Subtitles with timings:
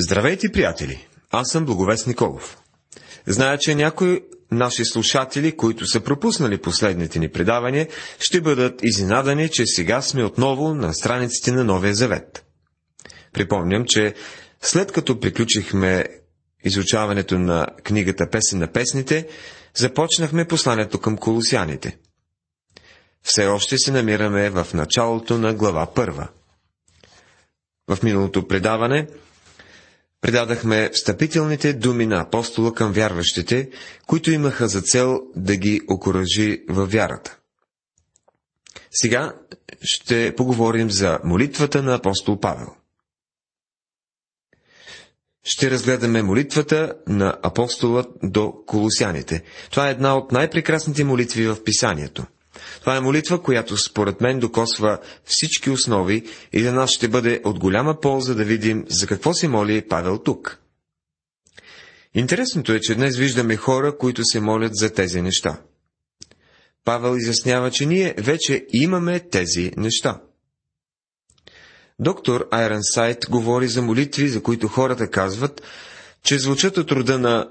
[0.00, 1.06] Здравейте, приятели!
[1.30, 2.58] Аз съм Благовест Николов.
[3.26, 7.88] Зная, че някои наши слушатели, които са пропуснали последните ни предавания,
[8.18, 12.44] ще бъдат изненадани, че сега сме отново на страниците на Новия Завет.
[13.32, 14.14] Припомням, че
[14.62, 16.04] след като приключихме
[16.64, 19.28] изучаването на книгата Песен на песните,
[19.74, 21.98] започнахме посланието към колосяните.
[23.22, 26.28] Все още се намираме в началото на глава първа.
[27.88, 29.06] В миналото предаване
[30.20, 33.70] предадахме встъпителните думи на апостола към вярващите,
[34.06, 37.38] които имаха за цел да ги окоръжи във вярата.
[38.90, 39.34] Сега
[39.82, 42.68] ще поговорим за молитвата на апостол Павел.
[45.44, 49.42] Ще разгледаме молитвата на апостола до колосяните.
[49.70, 52.26] Това е една от най-прекрасните молитви в писанието–
[52.80, 57.58] това е молитва, която според мен докосва всички основи и за нас ще бъде от
[57.58, 60.58] голяма полза да видим за какво се моли Павел тук.
[62.14, 65.60] Интересното е, че днес виждаме хора, които се молят за тези неща.
[66.84, 70.20] Павел изяснява, че ние вече имаме тези неща.
[71.98, 75.62] Доктор Айрон Сайт говори за молитви, за които хората казват,
[76.22, 77.48] че звучат от рода на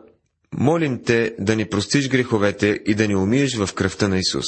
[0.53, 4.45] «Молим те да ни простиш греховете и да ни умиеш в кръвта на Исус»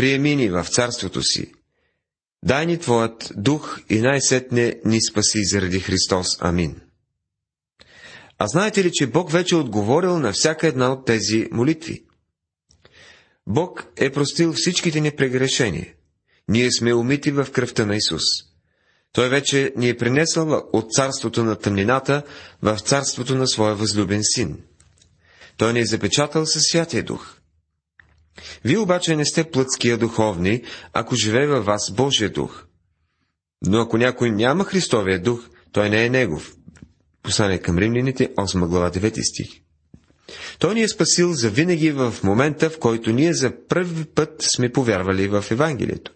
[0.00, 1.52] приеми ни в царството си.
[2.44, 6.26] Дай ни Твоят дух и най-сетне ни спаси заради Христос.
[6.40, 6.80] Амин.
[8.38, 12.04] А знаете ли, че Бог вече е отговорил на всяка една от тези молитви?
[13.46, 15.94] Бог е простил всичките ни прегрешения.
[16.48, 18.24] Ние сме умити в кръвта на Исус.
[19.12, 22.22] Той вече ни е принесъл от царството на тъмнината
[22.62, 24.58] в царството на своя възлюбен син.
[25.56, 27.39] Той ни е запечатал със Святия Дух.
[28.64, 32.64] Вие обаче не сте плътския духовни, ако живее във вас Божия дух.
[33.66, 36.54] Но ако някой няма Христовия дух, той не е негов.
[37.22, 39.60] Послание към римляните, 8 глава, 9 стих.
[40.58, 44.72] Той ни е спасил за винаги в момента, в който ние за първи път сме
[44.72, 46.12] повярвали в Евангелието.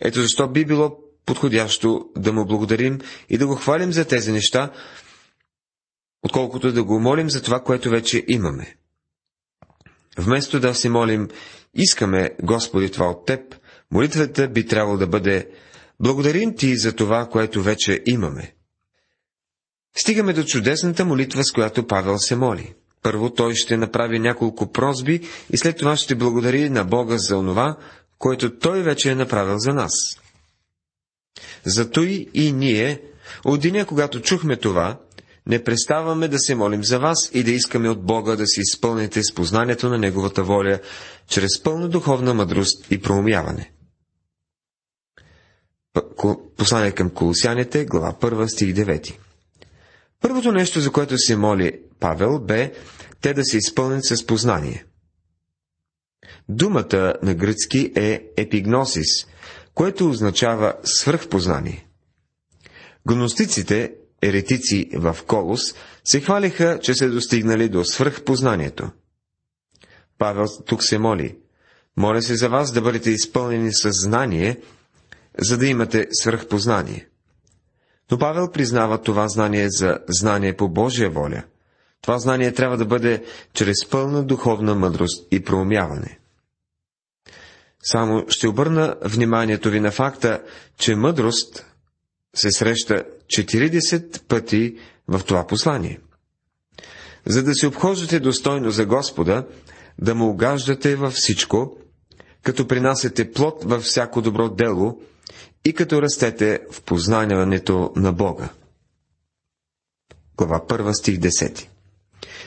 [0.00, 4.72] Ето защо би било подходящо да му благодарим и да го хвалим за тези неща,
[6.22, 8.77] отколкото да го молим за това, което вече имаме.
[10.18, 11.28] Вместо да си молим,
[11.74, 13.40] искаме, Господи, това от Теб,
[13.90, 15.48] молитвата би трябвало да бъде
[16.00, 18.54] Благодарим Ти за това, което вече имаме.
[19.96, 22.74] Стигаме до чудесната молитва, с която Павел се моли.
[23.02, 27.76] Първо той ще направи няколко просби и след това ще благодари на Бога за онова,
[28.18, 29.92] което той вече е направил за нас.
[31.64, 32.02] Зато
[32.34, 33.02] и ние,
[33.44, 34.98] от деня, когато чухме това,
[35.48, 39.22] не преставаме да се молим за вас и да искаме от Бога да се изпълните
[39.22, 40.78] с познанието на Неговата воля,
[41.28, 43.72] чрез пълна духовна мъдрост и проумяване.
[46.56, 49.14] Послание към колосяните, глава 1, стих 9.
[50.20, 52.72] Първото нещо, за което се моли Павел, бе
[53.20, 54.84] те да се изпълнят с познание.
[56.48, 59.26] Думата на гръцки е епигносис,
[59.74, 61.86] което означава свръхпознание.
[63.08, 65.74] Гностиците еретици в Колос
[66.04, 68.90] се хвалиха, че са достигнали до свръхпознанието.
[70.18, 71.38] Павел тук се моли.
[71.96, 74.60] Моля се за вас да бъдете изпълнени с знание,
[75.38, 77.08] за да имате свръхпознание.
[78.10, 81.42] Но Павел признава това знание за знание по Божия воля.
[82.02, 83.24] Това знание трябва да бъде
[83.54, 86.18] чрез пълна духовна мъдрост и проумяване.
[87.82, 90.42] Само ще обърна вниманието ви на факта,
[90.78, 91.66] че мъдрост
[92.34, 94.76] се среща 40 пъти
[95.08, 96.00] в това послание.
[97.26, 99.46] За да се обхождате достойно за Господа,
[99.98, 101.76] да му угаждате във всичко,
[102.42, 105.00] като принасяте плод във всяко добро дело
[105.64, 108.48] и като растете в познанието на Бога.
[110.36, 111.66] Глава 1 стих 10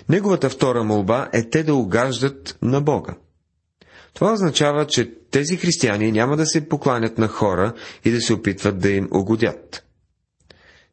[0.10, 3.16] Неговата втора молба е те да угаждат на Бога.
[4.14, 7.74] Това означава, че тези християни няма да се покланят на хора
[8.06, 9.84] и да се опитват да им угодят.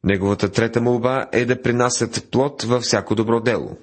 [0.04, 3.77] Неговата трета молба е да принасят плод във всяко добро дело.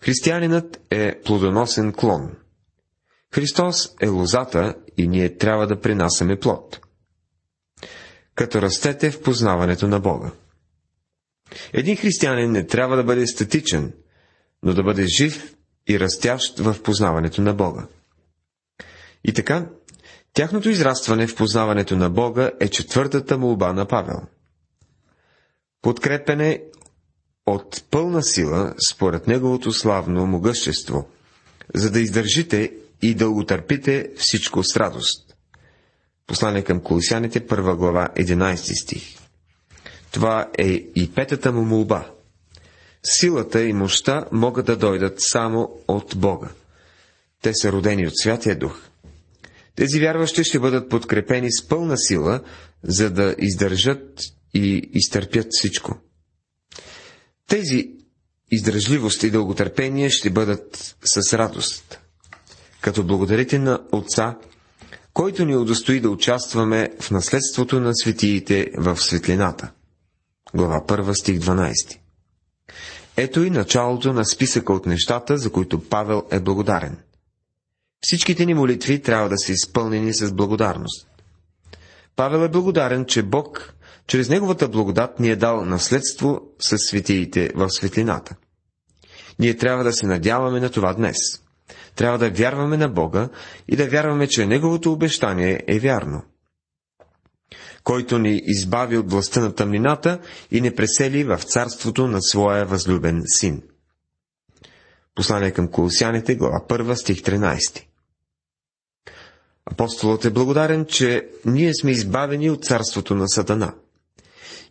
[0.00, 2.30] Християнинът е плодоносен клон.
[3.34, 6.80] Христос е лозата и ние трябва да принасяме плод.
[8.34, 10.30] Като растете в познаването на Бога.
[11.72, 13.92] Един християнин не трябва да бъде статичен,
[14.62, 15.54] но да бъде жив
[15.88, 17.86] и растящ в познаването на Бога.
[19.24, 19.66] И така,
[20.32, 24.20] тяхното израстване в познаването на Бога е четвъртата молба на Павел–
[25.82, 26.62] подкрепене
[27.46, 31.08] от пълна сила според неговото славно могъщество,
[31.74, 32.72] за да издържите
[33.02, 35.36] и дълготърпите всичко с радост.
[36.26, 39.18] Послание към колосяните, първа глава, 11 стих.
[40.12, 42.10] Това е и петата му молба.
[43.02, 46.48] Силата и мощта могат да дойдат само от Бога.
[47.42, 48.80] Те са родени от Святия Дух.
[49.76, 52.40] Тези вярващи ще бъдат подкрепени с пълна сила,
[52.82, 54.20] за да издържат
[54.54, 55.96] и изтърпят всичко.
[57.46, 57.90] Тези
[58.50, 62.00] издръжливост и дълготърпение ще бъдат с радост,
[62.80, 64.36] като благодарите на Отца,
[65.12, 69.70] който ни удостои да участваме в наследството на светиите в светлината.
[70.54, 71.98] Глава 1, стих 12.
[73.16, 76.98] Ето и началото на списъка от нещата, за които Павел е благодарен.
[78.00, 81.06] Всичките ни молитви трябва да са изпълнени с благодарност.
[82.16, 83.74] Павел е благодарен, че Бог
[84.06, 88.34] чрез Неговата благодат ни е дал наследство с светиите в светлината.
[89.38, 91.16] Ние трябва да се надяваме на това днес.
[91.96, 93.28] Трябва да вярваме на Бога
[93.68, 96.22] и да вярваме, че Неговото обещание е вярно.
[97.84, 100.18] Който ни избави от властта на тъмнината
[100.50, 103.62] и не пресели в царството на своя възлюбен син.
[105.14, 107.84] Послание към Колосяните, глава 1, стих 13.
[109.72, 113.74] Апостолът е благодарен, че ние сме избавени от царството на Сатана.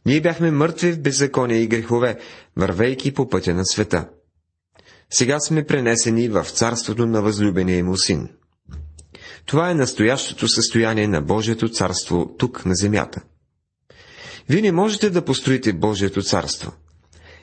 [0.05, 2.17] Ние бяхме мъртви в беззаконие и грехове,
[2.57, 4.09] вървейки по пътя на света.
[5.09, 8.29] Сега сме пренесени в царството на възлюбения му син.
[9.45, 13.21] Това е настоящото състояние на Божието царство тук на земята.
[14.49, 16.71] Вие не можете да построите Божието царство.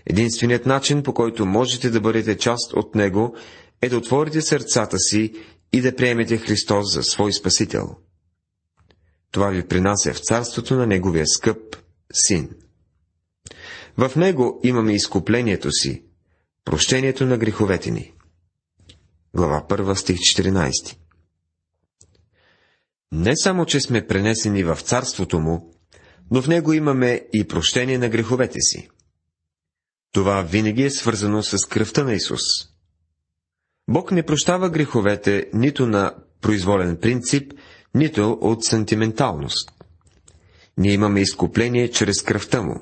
[0.07, 3.35] Единственият начин, по който можете да бъдете част от него,
[3.83, 5.33] е да отворите сърцата си
[5.77, 7.97] и да приемете Христос за свой Спасител.
[9.31, 11.77] Това ви принася в царството на Неговия скъп
[12.13, 12.51] Син.
[13.97, 16.05] В Него имаме изкуплението си,
[16.65, 18.13] прощението на греховете ни.
[19.35, 20.97] Глава 1, стих 14
[23.13, 25.75] Не само, че сме пренесени в царството Му,
[26.31, 28.89] но в Него имаме и прощение на греховете си.
[30.13, 32.43] Това винаги е свързано с кръвта на Исус.
[33.89, 37.53] Бог не прощава греховете нито на произволен принцип,
[37.95, 39.73] нито от сантименталност.
[40.77, 42.81] Ние имаме изкупление чрез кръвта му.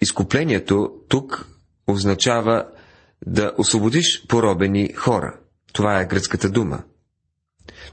[0.00, 1.46] Изкуплението тук
[1.86, 2.68] означава
[3.26, 5.38] да освободиш поробени хора.
[5.72, 6.82] Това е гръцката дума.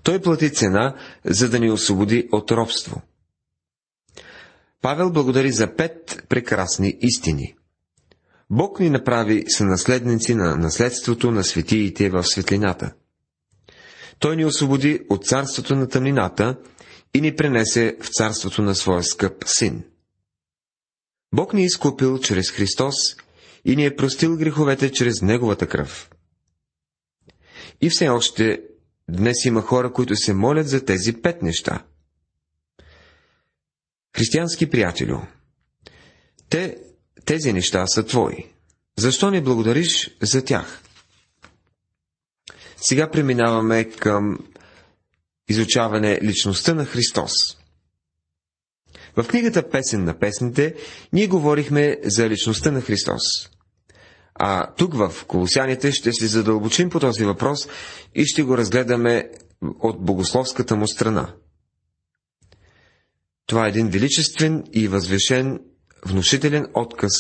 [0.04, 0.95] Той плати цена,
[1.25, 3.01] за да ни освободи от робство.
[4.81, 7.56] Павел благодари за пет прекрасни истини.
[8.50, 12.94] Бог ни направи сънаследници на наследството на светиите в светлината.
[14.19, 16.57] Той ни освободи от царството на тъмнината
[17.13, 19.84] и ни пренесе в царството на своя скъп син.
[21.34, 22.96] Бог ни е изкупил чрез Христос
[23.66, 26.10] и ни е простил греховете чрез Неговата кръв.
[27.81, 28.62] И все още
[29.10, 31.86] днес има хора, които се молят за тези пет неща.
[34.16, 35.18] Християнски приятелю,
[36.50, 36.78] те
[37.30, 38.46] тези неща са твои.
[38.98, 40.81] Защо не благодариш за тях?
[42.78, 44.40] Сега преминаваме към
[45.50, 47.31] изучаване личността на Христос.
[49.18, 50.76] В книгата Песен на песните
[51.14, 53.22] ние говорихме за личността на Христос.
[54.36, 57.68] А тук в Колосяните ще се задълбочим по този въпрос
[58.16, 59.30] и ще го разгледаме
[59.80, 61.34] от богословската му страна.
[63.46, 65.60] Това е един величествен и възвешен
[66.06, 67.12] внушителен отказ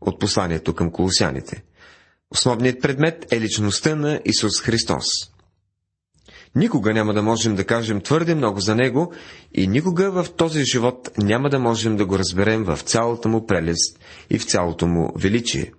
[0.00, 1.62] от посланието към колосяните.
[2.30, 5.04] Основният предмет е личността на Исус Христос.
[6.54, 9.12] Никога няма да можем да кажем твърде много за Него
[9.54, 13.98] и никога в този живот няма да можем да го разберем в цялата му прелест
[14.30, 15.72] и в цялото му величие.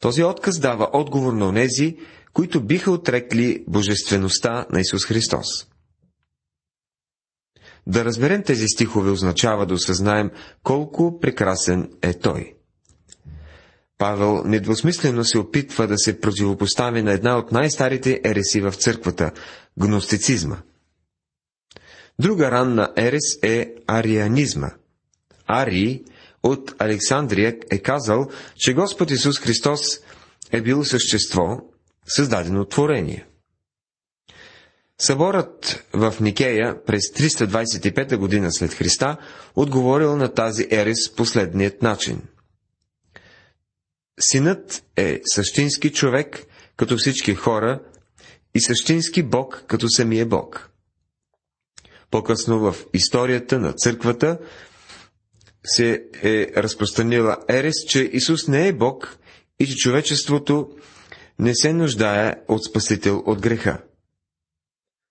[0.00, 1.96] Този отказ дава отговор на онези,
[2.32, 5.46] които биха отрекли божествеността на Исус Христос.
[7.86, 10.30] Да разберем тези стихове означава да осъзнаем
[10.62, 12.54] колко прекрасен е Той.
[13.98, 19.32] Павел недвусмислено се опитва да се противопостави на една от най-старите ереси в църквата–
[19.78, 20.56] гностицизма.
[22.18, 24.70] Друга ранна ерес е арианизма.
[25.46, 26.02] Арий
[26.42, 28.26] от Александрия е казал,
[28.56, 29.80] че Господ Исус Христос
[30.52, 31.60] е бил същество,
[32.06, 33.26] създадено творение–
[35.00, 39.16] Съборът в Никея през 325 година след Христа
[39.56, 42.22] отговорил на тази ерес последният начин.
[44.20, 46.46] Синът е същински човек,
[46.76, 47.80] като всички хора,
[48.54, 50.70] и същински Бог, като самия Бог.
[52.10, 54.38] По-късно в историята на църквата
[55.64, 59.18] се е разпространила ерес, че Исус не е Бог
[59.58, 60.70] и че човечеството
[61.38, 63.82] не се нуждае от Спасител от греха.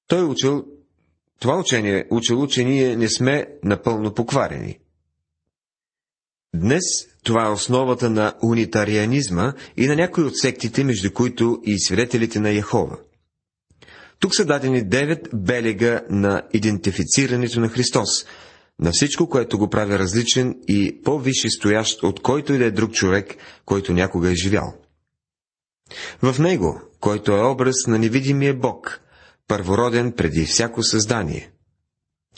[0.08, 0.66] Той учил,
[1.40, 4.80] Това учение учило, че ние не сме напълно покварени.
[6.56, 6.84] Днес
[7.24, 12.52] това е основата на унитарианизма и на някои от сектите, между които и свидетелите на
[12.52, 12.98] Яхова.
[14.20, 18.10] Тук са дадени девет белега на идентифицирането на Христос,
[18.80, 22.92] на всичко, което го прави различен и по-висше стоящ от който и да е друг
[22.92, 24.74] човек, който някога е живял.
[26.22, 29.03] В него, който е образ на невидимия Бог,
[29.54, 31.52] първороден преди всяко създание.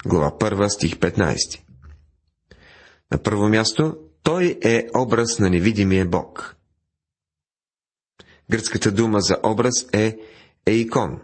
[0.06, 1.60] Глава 1, стих 15.
[3.12, 6.56] На първо място, той е образ на невидимия Бог.
[8.52, 10.18] Гръцката дума за образ е
[10.66, 11.22] еикон.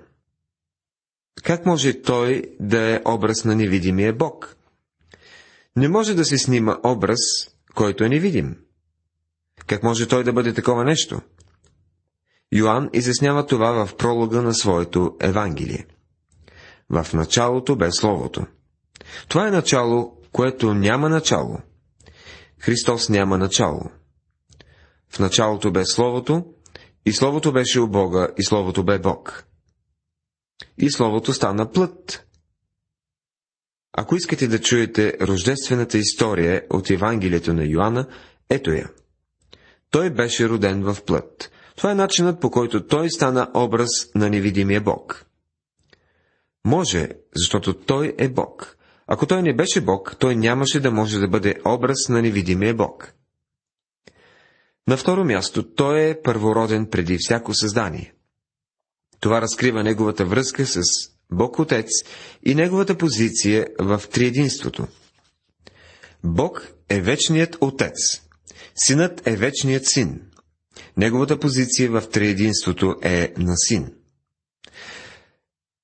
[1.44, 4.58] Как може той да е образ на невидимия Бог?
[5.76, 7.20] Не може да се снима образ,
[7.76, 8.58] който е невидим.
[9.68, 11.22] Как може той да бъде такова нещо?
[12.52, 15.86] Йоанн изяснява това в пролога на своето Евангелие.
[16.90, 18.46] В началото бе Словото.
[19.28, 21.60] Това е начало, което няма начало.
[22.60, 23.92] Христос няма начало.
[25.10, 26.46] В началото бе Словото,
[27.06, 29.46] и Словото беше у Бога, и Словото бе Бог.
[30.78, 32.28] И Словото стана плът.
[33.94, 38.08] Ако искате да чуете рождествената история от Евангелието на Йоанна,
[38.50, 38.90] ето я.
[39.90, 41.52] Той беше роден в плът.
[41.82, 45.26] Това е начинът по който той стана образ на невидимия Бог.
[46.66, 48.78] Може, защото той е Бог.
[49.08, 53.14] Ако той не беше Бог, той нямаше да може да бъде образ на невидимия Бог.
[54.88, 58.14] На второ място, той е първороден преди всяко създание.
[59.20, 60.82] Това разкрива неговата връзка с
[61.32, 61.90] Бог Отец
[62.46, 64.88] и неговата позиция в триединството.
[66.24, 68.22] Бог е вечният Отец.
[68.76, 70.31] Синът е вечният Син.
[70.98, 73.94] Неговата позиция в триединството е на син.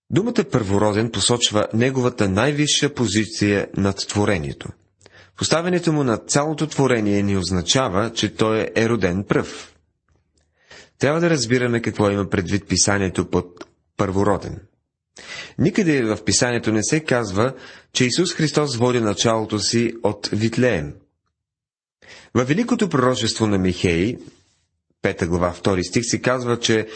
[0.09, 4.69] Думата първороден посочва неговата най-висша позиция над творението.
[5.37, 9.73] Поставянето му на цялото творение ни означава, че той е роден пръв.
[10.99, 13.65] Трябва да разбираме какво има предвид писанието под
[13.97, 14.59] първороден.
[15.57, 17.53] Никъде в писанието не се казва,
[17.93, 20.93] че Исус Христос води началото си от Витлеем.
[22.33, 24.17] Във великото пророчество на Михей,
[25.03, 26.87] 5 глава, 2 стих се казва, че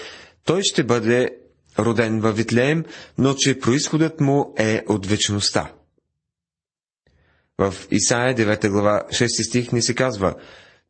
[0.46, 1.38] той ще бъде
[1.79, 2.86] роден във Витлеем,
[3.17, 5.74] но че происходът му е от вечността.
[7.58, 10.36] В Исаия 9 глава 6 стих ни се казва,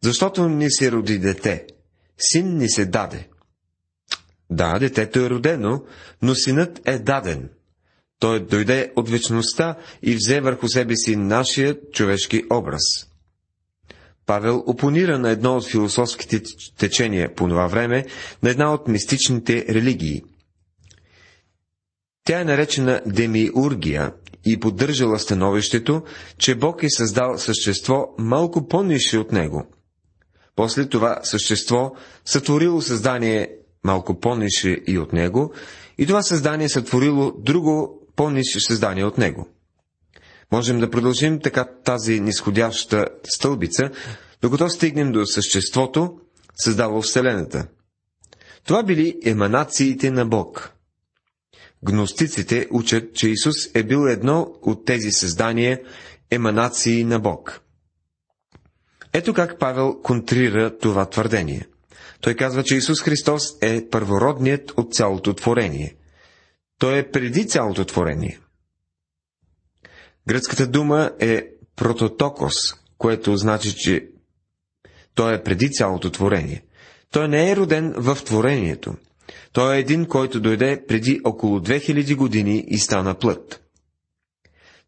[0.04, 1.68] защото ни се роди дете,
[2.18, 3.28] син ни се даде.
[4.50, 5.84] Да, детето е родено,
[6.22, 7.50] но синът е даден.
[8.20, 13.11] Той дойде от вечността и взе върху себе си нашия човешки образ.
[14.32, 16.42] Павел опонира на едно от философските
[16.78, 18.06] течения по това време,
[18.44, 20.24] на една от мистичните религии.
[22.26, 24.14] Тя е наречена демиургия
[24.46, 26.04] и поддържала становището,
[26.38, 29.66] че Бог е създал същество малко по-нише от него.
[30.56, 31.92] После това същество
[32.26, 33.50] сътворило създание
[33.84, 35.54] малко по-нише и от него,
[35.98, 39.48] и това създание сътворило друго по-нише създание от него.
[40.52, 43.90] Можем да продължим така тази нисходяща стълбица,
[44.42, 46.20] докато стигнем до съществото,
[46.56, 47.68] създало Вселената.
[48.64, 50.74] Това били еманациите на Бог.
[51.84, 55.82] Гностиците учат, че Исус е бил едно от тези създания,
[56.32, 57.62] еманации на Бог.
[59.14, 61.68] Ето как Павел контрира това твърдение.
[62.22, 65.96] Той казва, че Исус Христос е първородният от цялото творение.
[66.80, 68.40] Той е преди цялото творение.
[70.28, 72.54] Гръцката дума е прототокос,
[72.98, 74.08] което значи, че
[75.16, 76.64] той е преди цялото творение.
[77.12, 78.96] Той не е роден в творението.
[79.54, 83.62] Той е един, който дойде преди около 2000 години и стана плът.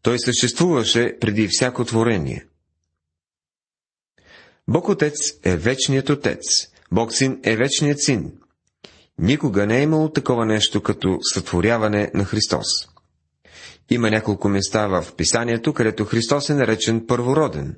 [0.02, 2.46] Той съществуваше преди всяко творение.
[4.68, 5.14] Бог Отец
[5.44, 6.40] е вечният Отец.
[6.92, 8.32] Бог Син е вечният Син.
[9.18, 12.93] Никога не е имало такова нещо като сътворяване на Христос.
[13.90, 17.76] Има няколко места в Писанието, където Христос е наречен първороден.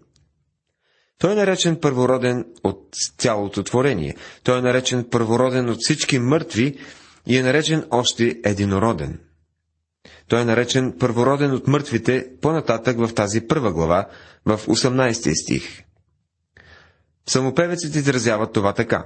[1.19, 4.17] Той е наречен първороден от цялото творение.
[4.45, 6.79] Той е наречен първороден от всички мъртви
[7.27, 9.21] и е наречен още единороден.
[10.29, 14.07] Той е наречен първороден от мъртвите по-нататък в тази първа глава,
[14.47, 15.83] в 18 стих.
[17.29, 19.05] Самопевецът изразява това така.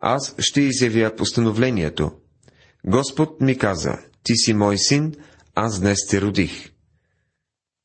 [0.00, 2.12] Аз ще изявя постановлението.
[2.86, 5.14] Господ ми каза, ти си мой син,
[5.54, 6.70] аз днес те родих.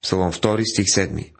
[0.02, 1.32] Псалом 2, стих 7.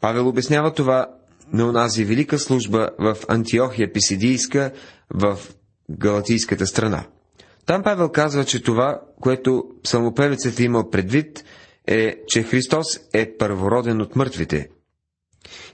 [0.00, 1.08] Павел обяснява това
[1.52, 4.72] на онази велика служба в Антиохия Писидийска
[5.14, 5.38] в
[5.90, 7.06] Галатийската страна.
[7.66, 11.44] Там Павел казва, че това, което псалмопевецът е имал предвид,
[11.86, 14.68] е, че Христос е първороден от мъртвите.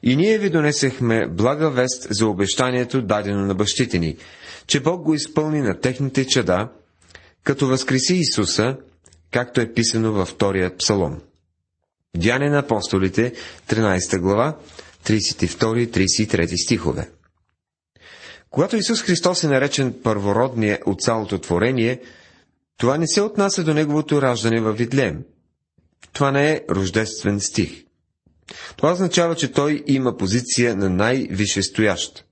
[0.03, 4.17] И ние ви донесехме блага вест за обещанието, дадено на бащите ни,
[4.67, 6.69] че Бог го изпълни на техните чада,
[7.45, 8.77] като възкреси Исуса,
[9.37, 11.21] както е писано във втория псалом.
[12.17, 13.33] Дяне на апостолите,
[13.69, 14.59] 13 глава,
[15.05, 17.11] 32 и 33 стихове.
[18.51, 22.01] Когато Исус Христос е наречен първородния от цялото творение,
[22.77, 25.25] това не се отнася до неговото раждане във Видлем.
[26.13, 27.85] Това не е рождествен стих.
[28.77, 32.25] Това означава, че той има позиция на най-висше стоящ.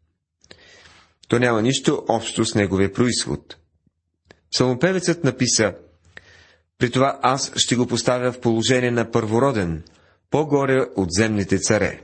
[1.28, 3.56] То няма нищо общо с неговия происход.
[4.52, 5.75] Псалмопевецът написа
[6.85, 9.83] При това аз ще го поставя в положение на първороден,
[10.31, 12.00] по-горе от земните царе.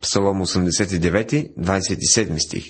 [0.00, 2.64] Псалом 89, 27 стих.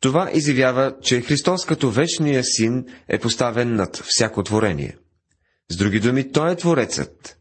[0.00, 4.96] Това изявява, че Христос като вечния син е поставен над всяко творение.
[5.70, 7.36] С други думи, Той е Творецът.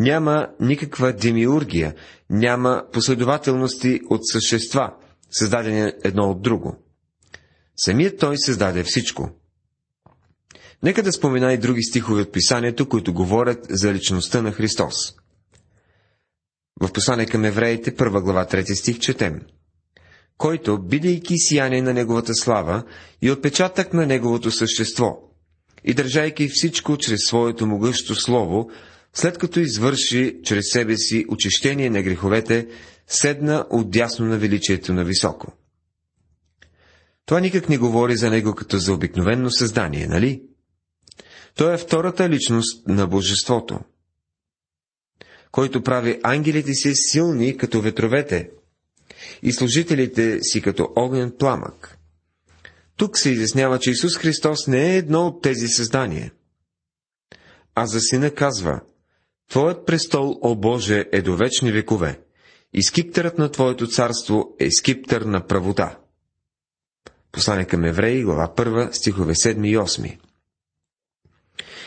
[0.00, 1.94] Няма никаква демиургия,
[2.30, 4.94] няма последователности от същества,
[5.30, 6.76] създадени едно от друго.
[7.76, 9.30] Самият Той създаде всичко.
[10.82, 15.14] Нека да спомена и други стихове от писанието, които говорят за личността на Христос.
[16.80, 19.40] В послание към евреите, първа глава, трети стих, четем–
[20.38, 22.82] който, бидейки сияние на Неговата слава
[23.22, 25.18] и отпечатък на Неговото същество,
[25.84, 28.70] и държайки всичко чрез своето могъщо слово,
[29.14, 32.68] след като извърши чрез себе си очищение на греховете,
[33.06, 35.52] седна отдясно на величието на високо.
[37.26, 40.42] Това никак не говори за него като за обикновенно създание, нали?
[41.56, 43.80] Той е втората личност на Божеството,
[45.50, 48.50] който прави ангелите си силни като ветровете,
[49.42, 51.98] и служителите си като огнен пламък.
[52.96, 56.32] Тук се изяснява, че Исус Христос не е едно от тези създания.
[57.74, 58.80] А за сина казва,
[59.50, 62.20] Твоят престол, о Боже, е до вечни векове,
[62.72, 65.98] и скиптърът на Твоето царство е скиптър на правота.
[67.32, 70.18] Послание към Евреи, глава 1, стихове 7 и 8.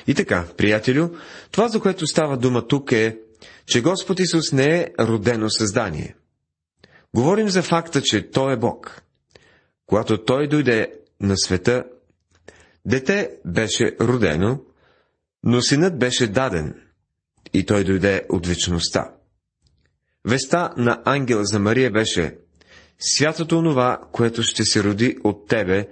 [0.08, 1.10] И така, приятелю,
[1.52, 3.18] това, за което става дума тук е,
[3.66, 6.16] че Господ Исус не е родено създание.
[7.16, 9.02] Говорим за факта, че Той е Бог.
[9.86, 11.84] Когато Той дойде на света,
[12.86, 14.62] дете беше родено,
[15.44, 16.76] но синът беше даден
[17.54, 19.12] и той дойде от вечността.
[20.26, 22.38] Веста на ангела за Мария беше
[23.00, 25.88] Святото онова, което ще се роди от тебе,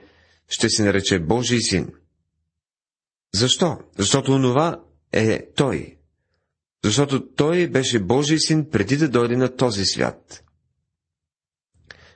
[0.49, 1.89] ще се нарече Божий син.
[3.35, 3.77] Защо?
[3.97, 5.97] Защото онова е Той.
[6.83, 10.43] Защото Той беше Божий син преди да дойде на този свят.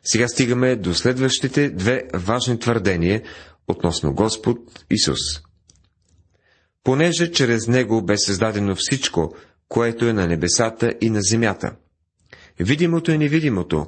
[0.04, 3.24] Сега стигаме до следващите две важни твърдения
[3.68, 5.20] относно Господ Исус.
[6.84, 9.36] Понеже чрез Него бе създадено всичко,
[9.68, 11.76] което е на небесата и на земята.
[12.60, 13.86] Видимото и невидимото,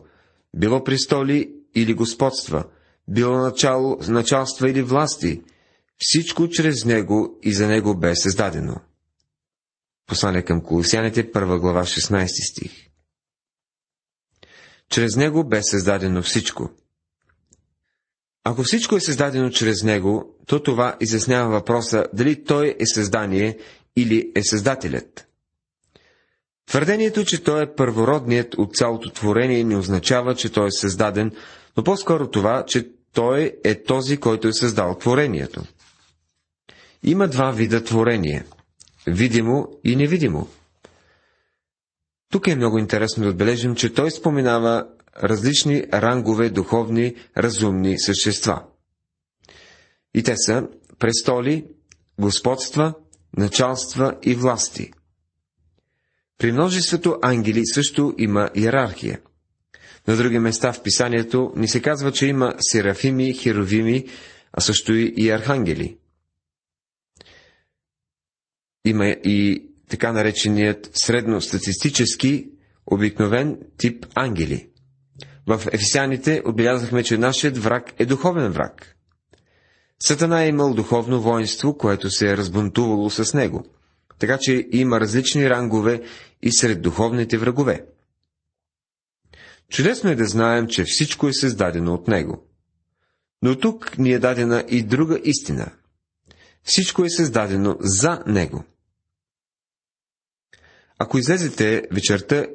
[0.56, 2.64] било престоли или господства,
[3.08, 5.42] било начало, началства или власти,
[5.98, 8.76] всичко чрез Него и за Него бе създадено.
[10.08, 12.90] Послание към Колосяните, първа глава, 16 стих.
[14.90, 16.70] Чрез него бе създадено всичко.
[18.44, 23.58] Ако всичко е създадено чрез него, то това изяснява въпроса дали той е създание
[23.96, 25.28] или е създателят.
[26.68, 31.32] Твърдението, че той е първородният от цялото творение, не означава, че той е създаден,
[31.78, 35.64] но по-скоро това, че той е този, който е създал творението.
[37.04, 38.46] Има два вида творение–
[39.08, 40.48] видимо и невидимо.
[42.32, 44.88] Тук е много интересно да отбележим, че той споменава
[45.24, 48.64] различни рангове духовни разумни същества.
[50.14, 50.68] И те са
[51.00, 51.66] престоли,
[52.20, 52.94] господства,
[53.38, 54.92] началства и власти.
[56.38, 59.22] При множеството ангели също има иерархия.
[60.08, 64.08] На други места в писанието ни се казва, че има серафими, херовими,
[64.54, 65.98] а също и архангели.
[68.86, 72.50] Има и така нареченият средностатистически
[72.86, 74.70] обикновен тип ангели.
[75.48, 78.96] В Ефесяните отбелязахме, че нашият враг е духовен враг.
[80.00, 83.66] Сатана е имал духовно воинство, което се е разбунтувало с него,
[84.20, 86.02] така че има различни рангове
[86.42, 87.86] и сред духовните врагове.
[89.70, 92.48] Чудесно е да знаем, че всичко е създадено от него.
[93.42, 95.72] Но тук ни е дадена и друга истина.
[96.64, 98.64] Всичко е създадено за него.
[101.00, 102.48] Ако излезете вечерта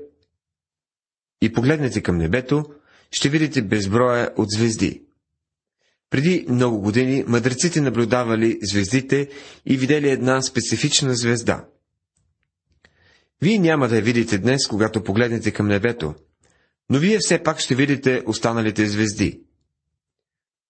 [1.42, 2.64] и погледнете към небето,
[3.10, 5.02] ще видите безброя от звезди.
[6.10, 9.28] Преди много години мъдреците наблюдавали звездите
[9.66, 11.64] и видели една специфична звезда.
[13.42, 16.14] Вие няма да я видите днес, когато погледнете към небето,
[16.90, 19.40] но вие все пак ще видите останалите звезди.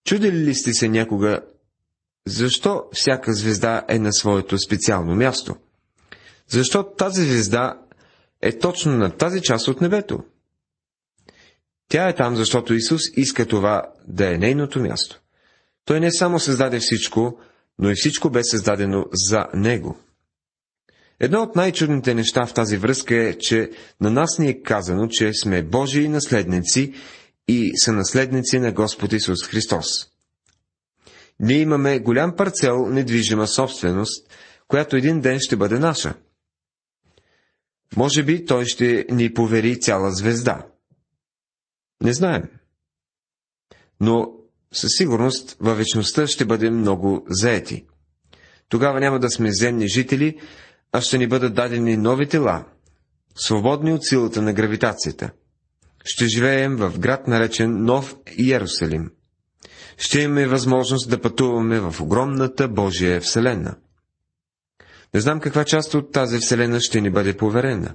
[0.05, 1.41] Чудили ли сте се някога,
[2.27, 5.57] защо всяка звезда е на своето специално място?
[6.49, 7.79] Защо тази звезда
[8.43, 10.19] е точно на тази част от небето?
[11.89, 15.21] Тя е там, защото Исус иска това да е нейното място.
[15.85, 17.39] Той не само създаде всичко,
[17.79, 19.99] но и всичко бе създадено за Него.
[21.21, 25.33] Едно от най-чудните неща в тази връзка е, че на нас ни е казано, че
[25.35, 26.95] сме Божии наследници
[27.49, 29.87] и са наследници на Господ Исус Христос.
[31.41, 34.33] Ние имаме голям парцел недвижима собственост,
[34.69, 36.15] която един ден ще бъде наша.
[37.97, 40.67] Може би той ще ни повери цяла звезда.
[42.03, 42.43] Не знаем.
[44.01, 44.33] Но
[44.73, 47.87] със сигурност във вечността ще бъдем много заети.
[48.69, 50.41] Тогава няма да сме земни жители,
[50.93, 52.65] а ще ни бъдат дадени нови тела,
[53.37, 55.31] свободни от силата на гравитацията.
[56.05, 59.11] Ще живеем в град наречен Нов Иерусалим.
[59.99, 63.77] Ще имаме възможност да пътуваме в огромната Божия Вселена.
[65.15, 67.95] Не знам каква част от тази Вселена ще ни бъде поверена.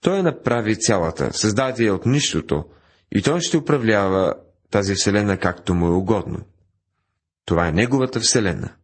[0.00, 2.64] Той направи цялата, създаде я от нищото,
[3.12, 4.34] и той ще управлява
[4.70, 6.38] тази Вселена както му е угодно.
[7.44, 8.74] Това е неговата Вселена.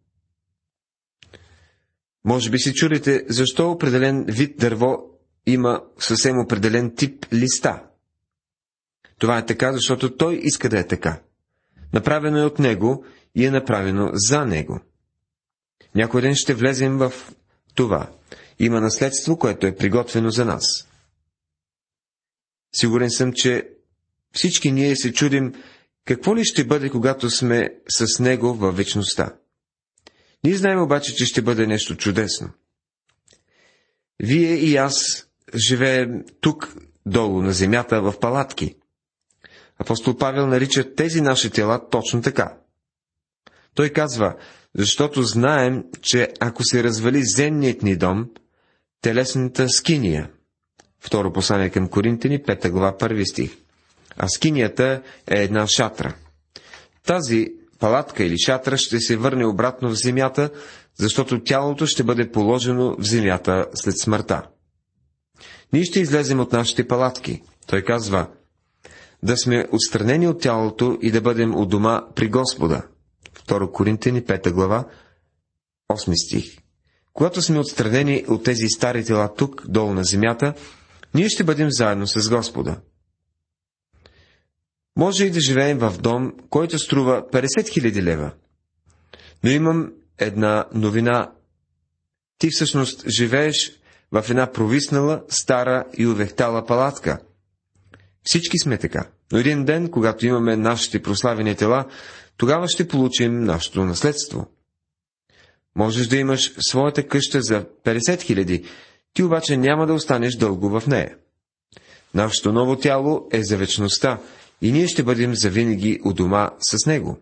[2.25, 4.97] Може би си чудите, защо определен вид дърво
[5.47, 7.83] има съвсем определен тип листа.
[9.19, 11.21] Това е така, защото той иска да е така.
[11.93, 14.81] Направено е от него и е направено за него.
[15.95, 17.13] Някой ден ще влезем в
[17.75, 18.11] това.
[18.59, 20.89] Има наследство, което е приготвено за нас.
[22.75, 23.69] Сигурен съм, че
[24.33, 25.55] всички ние се чудим,
[26.05, 29.37] какво ли ще бъде, когато сме с него във вечността.
[30.45, 32.51] Ние знаем обаче, че ще бъде нещо чудесно.
[34.23, 35.27] Вие и аз
[35.69, 36.75] живеем тук,
[37.07, 38.77] долу на земята, в палатки.
[39.79, 42.57] Апостол Павел нарича тези наши тела точно така.
[43.75, 44.37] Той казва,
[44.79, 48.31] защото знаем, че ако се развали земният ни дом,
[49.01, 50.31] телесната скиния.
[51.01, 53.57] Второ послание към Коринтини, 5 глава, първи стих.
[54.17, 56.15] А скинията е една шатра.
[57.07, 60.51] Тази палатка или шатра ще се върне обратно в земята,
[60.99, 64.43] защото тялото ще бъде положено в земята след смъртта.
[65.73, 67.43] Ние ще излезем от нашите палатки.
[67.67, 68.27] Той казва,
[69.23, 72.83] да сме отстранени от тялото и да бъдем у дома при Господа.
[73.49, 74.85] 2 Коринтини, 5 глава,
[75.93, 76.59] 8 стих.
[77.13, 80.55] Когато сме отстранени от тези стари тела тук, долу на земята,
[81.15, 82.81] ние ще бъдем заедно с Господа.
[84.97, 88.33] Може и да живеем в дом, който струва 50 000 лева.
[89.45, 91.33] Но имам една новина.
[92.39, 93.73] Ти всъщност живееш
[94.13, 97.19] в една провиснала, стара и увехтала палатка.
[98.25, 99.07] Всички сме така.
[99.33, 101.85] Но един ден, когато имаме нашите прославени тела,
[102.43, 104.47] тогава ще получим нашето наследство.
[105.77, 108.65] Можеш да имаш своята къща за 50 хиляди,
[109.15, 111.17] ти обаче няма да останеш дълго в нея.
[112.15, 114.21] Нашето ново тяло е за вечността
[114.63, 117.19] и ние ще бъдем завинаги у дома с него.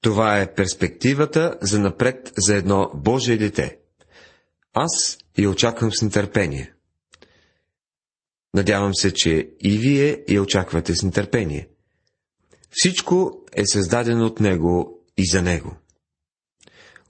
[0.00, 3.78] Това е перспективата за напред за едно Божие дете.
[4.72, 6.72] Аз я очаквам с нетърпение.
[8.54, 11.68] Надявам се, че и вие я очаквате с нетърпение.
[12.74, 15.76] Всичко е създадено от Него и за Него.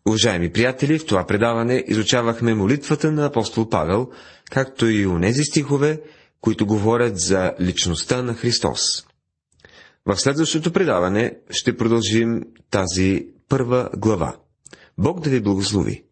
[0.06, 4.10] Уважаеми приятели, в това предаване изучавахме молитвата на апостол Павел,
[4.50, 6.00] както и унези стихове,
[6.40, 8.80] които говорят за личността на Христос.
[10.06, 14.36] В следващото предаване ще продължим тази първа глава.
[14.98, 16.04] Бог да ви благослови!